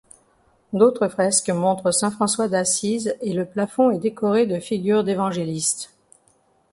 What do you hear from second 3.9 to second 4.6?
est décoré de